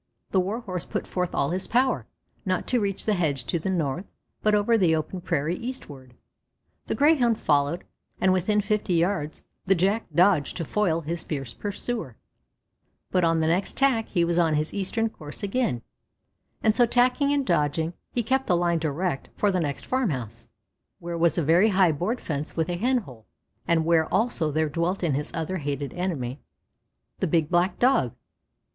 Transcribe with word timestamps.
The 0.31 0.39
Warhorse 0.39 0.85
put 0.85 1.05
forth 1.05 1.35
all 1.35 1.51
his 1.51 1.67
power, 1.67 2.07
not 2.43 2.65
to 2.69 2.79
reach 2.79 3.05
the 3.05 3.13
hedge 3.13 3.43
to 3.43 3.59
the 3.59 3.69
north, 3.69 4.05
but 4.41 4.55
over 4.55 4.75
the 4.75 4.95
open 4.95 5.21
prairie 5.21 5.57
eastward. 5.57 6.15
The 6.87 6.95
Greyhound 6.95 7.37
followed, 7.39 7.83
and 8.19 8.33
within 8.33 8.61
fifty 8.61 8.95
yards 8.95 9.43
the 9.67 9.75
Jack 9.75 10.07
dodged 10.11 10.57
to 10.57 10.65
foil 10.65 11.01
his 11.01 11.21
fierce 11.21 11.53
pursuer; 11.53 12.17
but 13.11 13.23
on 13.23 13.41
the 13.41 13.45
next 13.47 13.77
tack 13.77 14.07
he 14.07 14.25
was 14.25 14.39
on 14.39 14.55
his 14.55 14.73
eastern 14.73 15.07
course 15.07 15.43
again, 15.43 15.83
and 16.63 16.75
so 16.75 16.87
tacking 16.87 17.31
and 17.31 17.45
dodging, 17.45 17.93
he 18.11 18.23
kept 18.23 18.47
the 18.47 18.57
line 18.57 18.79
direct 18.79 19.29
for 19.37 19.51
the 19.51 19.59
next 19.59 19.85
farm 19.85 20.09
house, 20.09 20.47
where 20.97 21.15
was 21.15 21.37
a 21.37 21.43
very 21.43 21.69
high 21.69 21.91
board 21.91 22.19
fence 22.19 22.57
with 22.57 22.69
a 22.69 22.77
hen 22.77 22.97
hole, 22.97 23.27
and 23.67 23.85
where 23.85 24.11
also 24.11 24.49
there 24.51 24.67
dwelt 24.67 25.01
his 25.01 25.29
other 25.35 25.57
hated 25.57 25.93
enemy, 25.93 26.39
the 27.19 27.27
big 27.27 27.51
black 27.51 27.77
Dog. 27.77 28.15